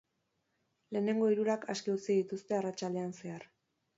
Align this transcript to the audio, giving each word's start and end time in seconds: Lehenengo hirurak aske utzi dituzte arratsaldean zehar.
Lehenengo 0.95 1.27
hirurak 1.33 1.69
aske 1.75 1.93
utzi 1.97 2.09
dituzte 2.21 2.57
arratsaldean 2.61 3.15
zehar. 3.21 3.49